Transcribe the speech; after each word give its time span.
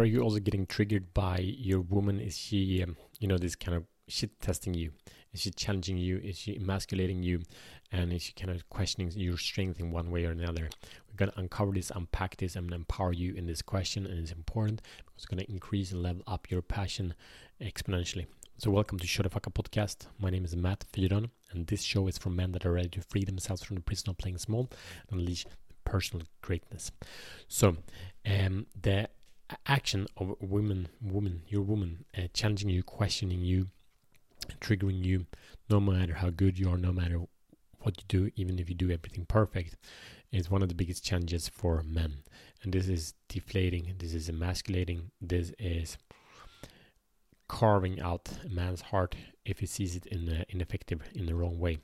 Are 0.00 0.06
you 0.06 0.22
also 0.22 0.38
getting 0.38 0.64
triggered 0.64 1.12
by 1.12 1.40
your 1.40 1.82
woman? 1.82 2.20
Is 2.20 2.34
she, 2.34 2.82
um, 2.82 2.96
you 3.18 3.28
know, 3.28 3.36
this 3.36 3.54
kind 3.54 3.76
of 3.76 3.84
shit 4.08 4.40
testing 4.40 4.72
you? 4.72 4.92
Is 5.34 5.42
she 5.42 5.50
challenging 5.50 5.98
you? 5.98 6.16
Is 6.24 6.38
she 6.38 6.56
emasculating 6.56 7.22
you? 7.22 7.42
And 7.92 8.10
is 8.10 8.22
she 8.22 8.32
kind 8.32 8.50
of 8.50 8.66
questioning 8.70 9.12
your 9.14 9.36
strength 9.36 9.78
in 9.78 9.90
one 9.90 10.10
way 10.10 10.24
or 10.24 10.30
another? 10.30 10.70
We're 11.06 11.16
going 11.18 11.30
to 11.32 11.38
uncover 11.38 11.72
this, 11.72 11.92
unpack 11.94 12.38
this, 12.38 12.56
and 12.56 12.72
empower 12.72 13.12
you 13.12 13.34
in 13.34 13.44
this 13.44 13.60
question. 13.60 14.06
And 14.06 14.18
it's 14.18 14.32
important 14.32 14.80
because 14.96 15.16
it's 15.16 15.26
going 15.26 15.44
to 15.44 15.50
increase 15.50 15.92
and 15.92 16.02
level 16.02 16.22
up 16.26 16.50
your 16.50 16.62
passion 16.62 17.12
exponentially. 17.60 18.24
So, 18.56 18.70
welcome 18.70 18.98
to 19.00 19.06
Show 19.06 19.22
the 19.22 19.28
Fuck 19.28 19.48
Up 19.48 19.52
podcast. 19.52 20.06
My 20.18 20.30
name 20.30 20.46
is 20.46 20.56
Matt 20.56 20.82
Fyron, 20.94 21.28
and 21.52 21.66
this 21.66 21.82
show 21.82 22.06
is 22.06 22.16
for 22.16 22.30
men 22.30 22.52
that 22.52 22.64
are 22.64 22.72
ready 22.72 22.88
to 22.88 23.02
free 23.02 23.24
themselves 23.24 23.62
from 23.62 23.76
the 23.76 23.82
prison 23.82 24.08
of 24.08 24.16
playing 24.16 24.38
small 24.38 24.70
and 25.10 25.20
unleash 25.20 25.44
personal 25.84 26.26
greatness. 26.40 26.90
So, 27.48 27.76
um, 28.24 28.66
the 28.80 29.10
action 29.66 30.06
of 30.16 30.34
women, 30.40 30.88
woman, 31.02 31.42
your 31.48 31.62
woman, 31.62 32.04
uh, 32.16 32.22
challenging 32.32 32.70
you, 32.70 32.82
questioning 32.82 33.40
you, 33.40 33.68
triggering 34.60 35.04
you, 35.04 35.26
no 35.68 35.80
matter 35.80 36.14
how 36.14 36.30
good 36.30 36.58
you 36.58 36.70
are, 36.70 36.78
no 36.78 36.92
matter 36.92 37.20
what 37.80 37.96
you 37.98 38.04
do, 38.08 38.30
even 38.36 38.58
if 38.58 38.68
you 38.68 38.74
do 38.74 38.90
everything 38.90 39.24
perfect, 39.26 39.76
is 40.32 40.50
one 40.50 40.62
of 40.62 40.68
the 40.68 40.74
biggest 40.74 41.04
challenges 41.04 41.48
for 41.48 41.82
men. 41.82 42.22
And 42.62 42.72
this 42.72 42.88
is 42.88 43.14
deflating, 43.28 43.94
this 43.98 44.14
is 44.14 44.28
emasculating, 44.28 45.10
this 45.20 45.52
is 45.58 45.96
carving 47.48 48.00
out 48.00 48.28
a 48.44 48.48
man's 48.48 48.80
heart 48.80 49.16
if 49.44 49.58
he 49.58 49.66
sees 49.66 49.96
it 49.96 50.06
in 50.06 50.28
uh, 50.28 50.44
ineffective 50.50 51.00
in 51.14 51.26
the 51.26 51.34
wrong 51.34 51.58
way. 51.58 51.78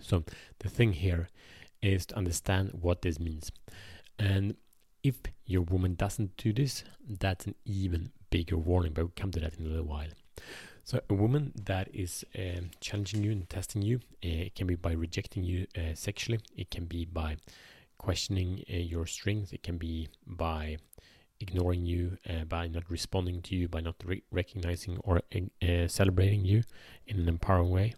So 0.00 0.24
the 0.58 0.68
thing 0.68 0.94
here 0.94 1.28
is 1.80 2.06
to 2.06 2.16
understand 2.16 2.70
what 2.80 3.02
this 3.02 3.20
means. 3.20 3.52
And 4.18 4.56
if 5.04 5.16
your 5.44 5.62
woman 5.62 5.94
doesn't 5.94 6.36
do 6.38 6.52
this, 6.52 6.82
that's 7.06 7.46
an 7.46 7.54
even 7.64 8.10
bigger 8.30 8.56
warning, 8.56 8.92
but 8.94 9.02
we'll 9.02 9.12
come 9.14 9.30
to 9.30 9.38
that 9.40 9.54
in 9.58 9.66
a 9.66 9.68
little 9.68 9.84
while. 9.84 10.08
So, 10.82 11.00
a 11.08 11.14
woman 11.14 11.52
that 11.64 11.88
is 11.94 12.24
um, 12.38 12.70
challenging 12.80 13.22
you 13.22 13.30
and 13.30 13.48
testing 13.48 13.82
you, 13.82 14.00
uh, 14.24 14.48
it 14.48 14.54
can 14.54 14.66
be 14.66 14.74
by 14.74 14.92
rejecting 14.92 15.44
you 15.44 15.66
uh, 15.76 15.94
sexually, 15.94 16.40
it 16.56 16.70
can 16.70 16.86
be 16.86 17.04
by 17.04 17.36
questioning 17.98 18.64
uh, 18.70 18.76
your 18.76 19.06
strength, 19.06 19.52
it 19.52 19.62
can 19.62 19.78
be 19.78 20.08
by 20.26 20.78
ignoring 21.40 21.84
you, 21.86 22.18
uh, 22.28 22.44
by 22.44 22.66
not 22.66 22.90
responding 22.90 23.42
to 23.42 23.56
you, 23.56 23.68
by 23.68 23.80
not 23.80 23.96
re- 24.04 24.22
recognizing 24.30 24.98
or 25.04 25.22
uh, 25.34 25.86
celebrating 25.86 26.44
you 26.44 26.62
in 27.06 27.18
an 27.20 27.28
empowering 27.28 27.70
way. 27.70 27.94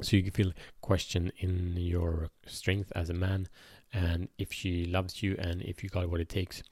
So, 0.00 0.16
you 0.16 0.22
can 0.22 0.32
feel 0.32 0.52
question 0.80 1.32
in 1.38 1.76
your 1.76 2.30
strength 2.46 2.92
as 2.96 3.10
a 3.10 3.14
man, 3.14 3.48
and 3.94 4.28
if 4.38 4.52
she 4.52 4.84
loves 4.84 5.22
you 5.22 5.36
and 5.38 5.62
if 5.62 5.82
you 5.82 5.88
got 5.88 6.10
what 6.10 6.20
it 6.20 6.28
takes. 6.28 6.62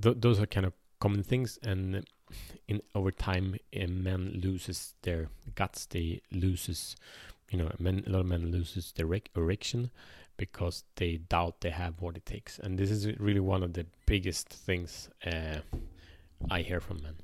Th- 0.00 0.16
those 0.18 0.40
are 0.40 0.46
kind 0.46 0.64
of 0.64 0.72
common 1.00 1.22
things, 1.22 1.58
and 1.62 2.06
in 2.68 2.80
over 2.94 3.10
time, 3.10 3.56
a 3.72 3.86
man 3.86 4.40
loses 4.42 4.94
their 5.02 5.28
guts. 5.54 5.86
They 5.86 6.20
loses, 6.30 6.96
you 7.50 7.58
know, 7.58 7.70
men, 7.78 8.04
a 8.06 8.10
lot 8.10 8.20
of 8.20 8.26
men 8.26 8.50
loses 8.52 8.92
their 8.92 9.08
erection 9.36 9.90
because 10.36 10.84
they 10.94 11.16
doubt 11.16 11.60
they 11.60 11.70
have 11.70 12.00
what 12.00 12.16
it 12.16 12.24
takes, 12.24 12.58
and 12.60 12.78
this 12.78 12.90
is 12.90 13.06
really 13.18 13.40
one 13.40 13.64
of 13.64 13.72
the 13.72 13.86
biggest 14.06 14.48
things 14.48 15.08
uh, 15.26 15.58
I 16.48 16.62
hear 16.62 16.80
from 16.80 17.02
men 17.02 17.16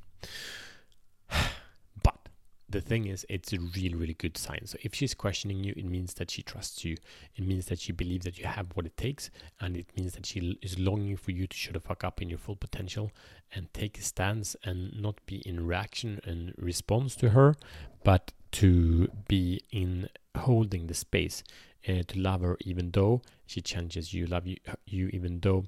the 2.75 2.81
thing 2.81 3.07
is, 3.07 3.25
it's 3.29 3.53
a 3.53 3.59
really, 3.59 3.95
really 3.95 4.15
good 4.15 4.37
sign. 4.37 4.67
So 4.67 4.77
if 4.83 4.95
she's 4.95 5.15
questioning 5.15 5.63
you, 5.63 5.73
it 5.77 5.85
means 5.85 6.15
that 6.15 6.31
she 6.31 6.43
trusts 6.43 6.85
you. 6.85 6.97
It 7.37 7.47
means 7.47 7.67
that 7.67 7.79
she 7.79 7.93
believes 7.93 8.25
that 8.25 8.37
you 8.37 8.47
have 8.47 8.67
what 8.75 8.85
it 8.85 8.97
takes, 8.97 9.31
and 9.61 9.77
it 9.77 9.87
means 9.97 10.15
that 10.15 10.27
she 10.27 10.59
is 10.61 10.77
longing 10.77 11.17
for 11.17 11.31
you 11.31 11.47
to 11.47 11.57
show 11.57 11.73
the 11.73 11.79
fuck 11.79 12.03
up 12.03 12.21
in 12.21 12.29
your 12.29 12.39
full 12.39 12.57
potential 12.57 13.13
and 13.55 13.73
take 13.73 13.97
a 13.99 14.03
stance 14.03 14.57
and 14.65 15.01
not 15.01 15.25
be 15.25 15.37
in 15.47 15.65
reaction 15.65 16.21
and 16.25 16.53
response 16.59 17.15
to 17.17 17.31
her, 17.31 17.55
but 18.03 18.33
to 18.51 19.09
be 19.29 19.63
in 19.71 20.09
holding 20.37 20.89
the 20.89 20.95
space 20.95 21.45
uh, 21.89 22.03
to 22.09 22.19
love 22.19 22.41
her 22.41 22.57
even 22.63 22.91
though 22.91 23.23
she 23.47 23.61
challenges 23.61 24.13
you, 24.13 24.27
love 24.27 24.47
you, 24.49 24.57
you 24.87 25.09
even 25.13 25.39
though 25.41 25.65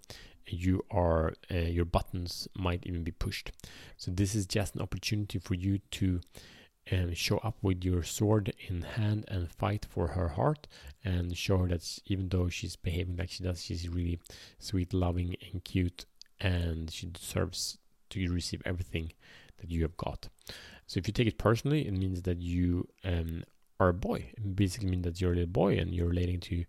you 0.49 0.85
are 0.91 1.35
uh, 1.51 1.55
your 1.55 1.85
buttons 1.85 2.49
might 2.57 2.85
even 2.85 3.05
be 3.05 3.13
pushed. 3.13 3.53
So 3.97 4.11
this 4.11 4.35
is 4.35 4.47
just 4.47 4.75
an 4.75 4.83
opportunity 4.83 5.39
for 5.39 5.55
you 5.55 5.79
to 5.93 6.21
and 6.89 7.17
show 7.17 7.39
up 7.39 7.57
with 7.63 7.85
your 7.85 8.03
sword 8.03 8.53
in 8.69 8.83
hand 8.83 9.25
and 9.29 9.51
fight 9.51 9.87
for 9.89 10.09
her 10.09 10.29
heart 10.29 10.69
and 11.05 11.37
show 11.37 11.59
her 11.59 11.69
that 11.69 11.99
even 12.07 12.29
though 12.29 12.49
she's 12.49 12.77
behaving 12.77 13.17
like 13.17 13.31
she 13.31 13.43
does, 13.43 13.65
she's 13.65 13.89
really 13.89 14.19
sweet, 14.59 14.95
loving, 14.95 15.35
and 15.53 15.65
cute, 15.65 16.05
and 16.41 16.91
she 16.91 17.07
deserves 17.07 17.79
to 18.11 18.33
receive 18.33 18.63
everything 18.65 19.13
that 19.59 19.71
you 19.71 19.83
have 19.83 19.97
got. 19.97 20.29
So 20.87 20.99
if 20.99 21.09
you 21.09 21.13
take 21.13 21.27
it 21.27 21.39
personally, 21.39 21.87
it 21.87 21.93
means 21.93 22.23
that 22.23 22.39
you 22.39 22.89
um, 23.05 23.43
are 23.81 23.89
a 23.89 23.95
boy. 23.95 24.31
It 24.37 24.55
basically 24.55 24.89
means 24.89 25.05
that 25.05 25.21
you're 25.21 25.33
a 25.33 25.35
little 25.35 25.51
boy 25.51 25.77
and 25.79 25.93
you're 25.93 26.09
relating 26.09 26.41
to 26.41 26.65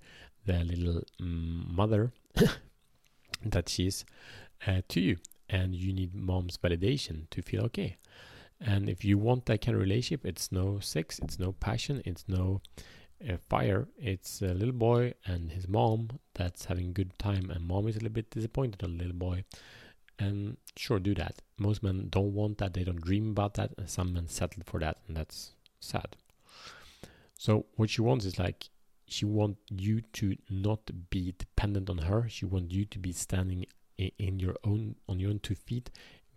the 0.46 0.64
little 0.64 1.04
um, 1.20 1.68
mother 1.70 2.12
that 3.46 3.70
she's 3.70 4.06
uh, 4.66 4.82
to 4.88 5.00
you, 5.00 5.18
and 5.50 5.76
you 5.76 5.94
need 5.94 6.16
mom's 6.16 6.58
validation 6.58 7.30
to 7.30 7.42
feel 7.42 7.64
okay. 7.66 7.98
And 8.60 8.90
if 8.90 9.06
you 9.06 9.18
want 9.18 9.46
that 9.46 9.62
kind 9.62 9.76
of 9.76 9.82
relationship, 9.82 10.26
it's 10.26 10.52
no 10.52 10.80
sex, 10.80 11.20
it's 11.20 11.40
no 11.40 11.52
passion, 11.52 12.02
it's 12.06 12.26
no 12.28 12.62
uh, 13.28 13.38
fire. 13.50 13.88
It's 13.98 14.42
a 14.42 14.54
little 14.54 14.74
boy 14.74 15.14
and 15.26 15.52
his 15.52 15.68
mom 15.68 16.20
that's 16.34 16.66
having 16.66 16.94
good 16.94 17.18
time, 17.20 17.50
and 17.50 17.68
mom 17.68 17.88
is 17.88 17.96
a 17.96 18.00
little 18.00 18.14
bit 18.14 18.32
disappointed 18.32 18.84
on 18.84 18.98
little 18.98 19.14
boy. 19.14 19.44
And 20.20 20.58
sure, 20.76 21.00
do 21.00 21.14
that. 21.16 21.42
Most 21.60 21.84
men 21.84 22.08
don't 22.10 22.34
want 22.34 22.58
that, 22.58 22.74
they 22.74 22.84
don't 22.84 23.02
dream 23.02 23.30
about 23.30 23.54
that, 23.56 23.72
and 23.78 23.90
some 23.90 24.14
men 24.14 24.28
settle 24.28 24.64
for 24.66 24.80
that, 24.80 24.98
and 25.08 25.16
that's 25.16 25.54
sad. 25.80 26.16
So, 27.38 27.68
what 27.76 27.92
she 27.92 28.02
wants 28.02 28.26
is 28.26 28.40
like, 28.40 28.70
she 29.06 29.26
wants 29.26 29.60
you 29.70 30.02
to 30.14 30.36
not 30.50 30.80
be 31.10 31.34
dependent 31.38 31.90
on 31.90 32.00
her. 32.00 32.28
She 32.28 32.46
wants 32.46 32.74
you 32.74 32.86
to 32.86 33.00
be 33.00 33.14
standing 33.14 33.66
in 33.98 34.40
your 34.40 34.56
own 34.64 34.96
on 35.08 35.20
your 35.20 35.32
own 35.32 35.40
two 35.40 35.56
feet 35.56 35.90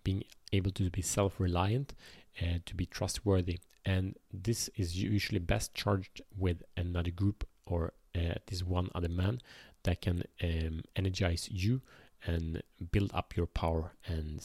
being 0.04 0.24
able 0.52 0.70
to 0.72 0.90
be 0.90 1.02
self-reliant 1.02 1.94
uh, 2.40 2.58
to 2.66 2.74
be 2.74 2.86
trustworthy. 2.86 3.58
And 3.84 4.16
this 4.32 4.68
is 4.76 5.02
usually 5.02 5.38
best 5.38 5.74
charged 5.74 6.20
with 6.36 6.62
another 6.76 7.10
group 7.10 7.46
or 7.66 7.92
uh, 8.14 8.34
this 8.46 8.62
one 8.62 8.90
other 8.94 9.08
man 9.08 9.40
that 9.84 10.02
can 10.02 10.24
um, 10.42 10.82
energize 10.96 11.48
you 11.50 11.80
and 12.26 12.62
build 12.92 13.10
up 13.14 13.36
your 13.36 13.46
power 13.46 13.92
and 14.06 14.44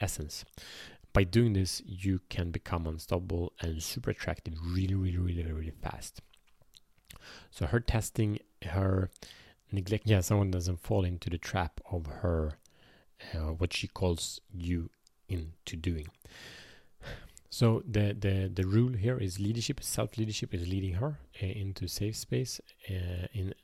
essence. 0.00 0.44
By 1.12 1.24
doing 1.24 1.52
this 1.52 1.80
you 1.86 2.20
can 2.28 2.50
become 2.50 2.86
unstoppable 2.86 3.52
and 3.60 3.82
super 3.82 4.10
attractive 4.10 4.54
really 4.62 4.94
really 4.94 5.18
really 5.18 5.52
really 5.52 5.72
fast. 5.82 6.20
So 7.50 7.66
her 7.66 7.80
testing 7.80 8.40
her 8.66 9.10
neglect 9.72 10.06
yeah 10.06 10.20
someone 10.20 10.50
doesn't 10.50 10.80
fall 10.80 11.04
into 11.04 11.30
the 11.30 11.38
trap 11.38 11.80
of 11.90 12.06
her 12.06 12.58
uh, 13.32 13.52
what 13.52 13.72
she 13.72 13.88
calls 13.88 14.40
you 14.52 14.90
into 15.28 15.76
doing. 15.76 16.08
So 17.50 17.82
the 17.88 18.16
the 18.18 18.50
the 18.52 18.66
rule 18.66 18.94
here 18.94 19.16
is 19.16 19.38
leadership, 19.38 19.82
self 19.82 20.18
leadership 20.18 20.52
is 20.52 20.66
leading 20.66 20.94
her 20.94 21.18
uh, 21.42 21.46
into 21.46 21.86
safe 21.86 22.16
space, 22.16 22.60
uh, 22.90 23.26
in 23.32 23.54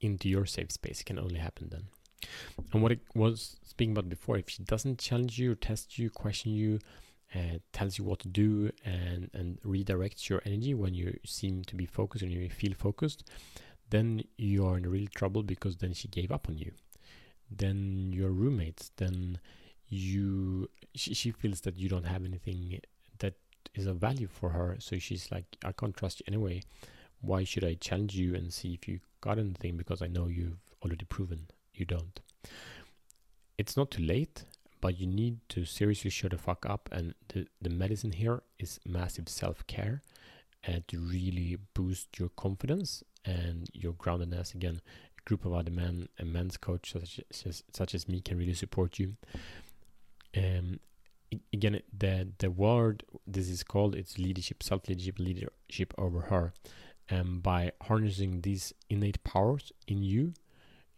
into 0.00 0.28
your 0.28 0.46
safe 0.46 0.72
space. 0.72 1.00
It 1.02 1.04
can 1.04 1.18
only 1.18 1.38
happen 1.38 1.68
then. 1.70 1.84
And 2.72 2.82
what 2.82 2.92
it 2.92 3.00
was 3.14 3.56
speaking 3.62 3.92
about 3.92 4.08
before, 4.08 4.38
if 4.38 4.48
she 4.48 4.62
doesn't 4.62 4.98
challenge 4.98 5.38
you, 5.38 5.54
test 5.54 5.98
you, 5.98 6.08
question 6.08 6.52
you, 6.52 6.78
uh, 7.34 7.58
tells 7.72 7.98
you 7.98 8.04
what 8.04 8.20
to 8.20 8.28
do, 8.28 8.70
and 8.84 9.30
and 9.34 9.60
redirects 9.62 10.28
your 10.30 10.40
energy 10.46 10.72
when 10.72 10.94
you 10.94 11.18
seem 11.24 11.64
to 11.64 11.76
be 11.76 11.86
focused 11.86 12.22
and 12.22 12.32
you 12.32 12.48
feel 12.48 12.72
focused, 12.72 13.24
then 13.90 14.22
you 14.38 14.66
are 14.66 14.78
in 14.78 14.88
real 14.88 15.08
trouble 15.14 15.42
because 15.42 15.76
then 15.76 15.92
she 15.92 16.08
gave 16.08 16.32
up 16.32 16.48
on 16.48 16.56
you. 16.56 16.72
Then 17.50 18.12
your 18.12 18.30
roommates, 18.30 18.90
then 18.96 19.38
you 19.88 20.68
she, 20.94 21.14
she 21.14 21.30
feels 21.30 21.60
that 21.62 21.76
you 21.76 21.88
don't 21.88 22.04
have 22.04 22.24
anything 22.24 22.80
that 23.18 23.34
is 23.74 23.86
of 23.86 23.96
value 23.96 24.28
for 24.28 24.50
her. 24.50 24.76
So 24.78 24.98
she's 24.98 25.30
like 25.30 25.44
i 25.64 25.72
can't 25.72 25.96
trust 25.96 26.20
you 26.20 26.24
anyway. 26.28 26.62
Why 27.20 27.44
should 27.44 27.64
i 27.64 27.74
challenge 27.74 28.14
you 28.14 28.34
and 28.34 28.52
see 28.52 28.74
if 28.74 28.88
you 28.88 29.00
got 29.20 29.38
anything? 29.38 29.76
Because 29.76 30.02
i 30.02 30.06
know 30.06 30.26
you've 30.28 30.60
already 30.82 31.04
proven 31.04 31.46
you 31.74 31.84
don't. 31.84 32.20
It's 33.58 33.76
not 33.76 33.90
too 33.90 34.02
late 34.02 34.44
but 34.84 35.00
you 35.00 35.06
need 35.06 35.38
to 35.48 35.64
seriously 35.64 36.10
shut 36.10 36.32
the 36.32 36.36
fuck 36.36 36.66
up. 36.66 36.90
And 36.92 37.14
the, 37.28 37.46
the 37.62 37.70
medicine 37.70 38.12
here 38.12 38.42
is 38.58 38.78
massive 38.86 39.30
self-care 39.30 40.02
and 40.62 40.76
uh, 40.76 40.80
to 40.88 40.98
really 41.00 41.56
boost 41.72 42.18
your 42.18 42.28
confidence 42.28 43.02
and 43.24 43.70
your 43.72 43.94
groundedness 43.94 44.54
again 44.54 44.82
group 45.24 45.44
of 45.44 45.52
other 45.52 45.70
men 45.70 46.08
a 46.18 46.24
men's 46.24 46.56
coach 46.56 46.92
such 46.92 47.20
as, 47.46 47.62
such 47.72 47.94
as 47.94 48.08
me 48.08 48.20
can 48.20 48.38
really 48.38 48.54
support 48.54 48.98
you 48.98 49.16
um, 50.36 50.78
again 51.52 51.80
the 51.96 52.28
the 52.38 52.50
word 52.50 53.04
this 53.26 53.48
is 53.48 53.62
called 53.62 53.94
it's 53.94 54.18
leadership 54.18 54.62
self 54.62 54.88
leadership 54.88 55.18
leadership 55.18 55.94
over 55.98 56.22
her 56.22 56.52
and 57.08 57.42
by 57.42 57.72
harnessing 57.82 58.40
these 58.40 58.72
innate 58.88 59.22
powers 59.24 59.72
in 59.86 60.02
you 60.02 60.32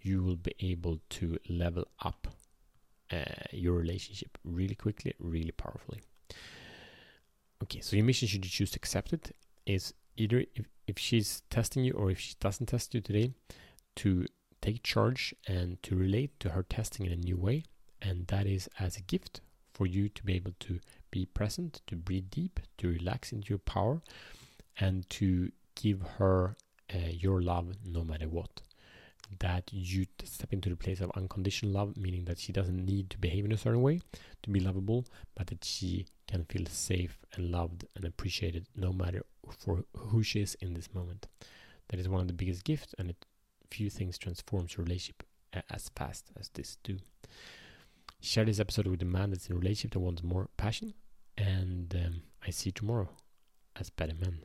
you 0.01 0.23
will 0.23 0.37
be 0.37 0.55
able 0.61 1.01
to 1.11 1.37
level 1.49 1.87
up 2.05 2.29
uh, 3.11 3.25
your 3.51 3.75
relationship 3.75 4.39
really 4.45 4.75
quickly, 4.75 5.15
really 5.19 5.53
powerfully. 5.53 6.01
Okay, 7.63 7.81
so 7.81 7.97
your 7.97 8.05
mission, 8.05 8.29
should 8.29 8.45
you 8.45 8.51
choose 8.51 8.71
to 8.73 8.77
accept 8.77 9.13
it, 9.13 9.35
is 9.67 9.95
either 10.17 10.45
if, 10.55 10.67
if 10.87 10.99
she's 10.99 11.43
testing 11.51 11.85
you 11.85 11.93
or 11.93 12.11
if 12.11 12.21
she 12.21 12.35
doesn't 12.41 12.67
test 12.67 12.95
you 12.95 13.01
today, 13.01 13.33
to 13.97 14.27
take 14.61 14.83
charge 14.83 15.35
and 15.47 15.83
to 15.83 15.95
relate 15.97 16.39
to 16.41 16.51
her 16.51 16.63
testing 16.63 17.07
in 17.07 17.13
a 17.13 17.17
new 17.17 17.37
way. 17.37 17.65
And 18.01 18.27
that 18.29 18.47
is 18.47 18.69
as 18.79 18.97
a 18.97 19.03
gift 19.03 19.41
for 19.75 19.87
you 19.87 20.09
to 20.09 20.23
be 20.25 20.35
able 20.35 20.53
to 20.61 20.81
be 21.11 21.27
present, 21.27 21.83
to 21.87 21.97
breathe 21.97 22.31
deep, 22.31 22.61
to 22.79 22.89
relax 22.89 23.33
into 23.33 23.51
your 23.51 23.59
power, 23.59 24.03
and 24.79 25.09
to 25.11 25.51
give 25.75 26.03
her 26.19 26.57
uh, 26.95 27.11
your 27.11 27.43
love 27.43 27.75
no 27.85 28.05
matter 28.05 28.29
what 28.29 28.63
that 29.41 29.71
you 29.73 30.07
step 30.25 30.53
into 30.53 30.69
the 30.69 30.77
place 30.77 31.01
of 31.01 31.11
unconditional 31.17 31.73
love, 31.73 31.97
meaning 31.97 32.25
that 32.25 32.39
she 32.39 32.53
doesn't 32.53 32.85
need 32.85 33.11
to 33.11 33.19
behave 33.19 33.45
in 33.45 33.53
a 33.53 33.57
certain 33.57 33.83
way 33.83 34.01
to 34.43 34.51
be 34.51 34.61
lovable, 34.61 35.05
but 35.35 35.49
that 35.49 35.65
she 35.65 36.07
can 36.29 36.45
feel 36.45 36.67
safe 36.67 37.19
and 37.35 37.51
loved 37.51 37.85
and 37.95 38.05
appreciated 38.05 38.67
no 38.75 38.93
matter 38.93 39.25
for 39.59 39.85
who 39.97 40.23
she 40.23 40.41
is 40.41 40.57
in 40.61 40.75
this 40.75 40.93
moment. 40.95 41.27
That 41.89 42.01
is 42.01 42.09
one 42.09 42.21
of 42.21 42.27
the 42.27 42.33
biggest 42.33 42.65
gifts, 42.65 42.95
and 42.99 43.11
it, 43.11 43.27
few 43.71 43.91
things 43.91 44.19
transforms 44.19 44.79
relationship 44.79 45.23
as 45.71 45.91
fast 45.95 46.31
as 46.39 46.49
this 46.51 46.79
do. 46.83 46.99
Share 48.21 48.45
this 48.45 48.61
episode 48.61 48.87
with 48.87 49.03
a 49.03 49.07
man 49.07 49.31
that's 49.31 49.49
in 49.49 49.57
a 49.57 49.59
relationship 49.59 49.93
that 49.93 50.01
wants 50.01 50.23
more 50.23 50.49
passion, 50.57 50.95
and 51.37 51.95
um, 51.95 52.23
I 52.47 52.51
see 52.51 52.69
you 52.69 52.73
tomorrow 52.73 53.09
as 53.79 53.91
better 53.91 54.15
men. 54.15 54.41